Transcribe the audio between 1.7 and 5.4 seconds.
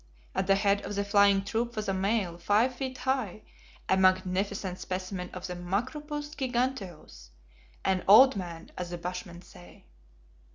was a male five feet high, a magnificent specimen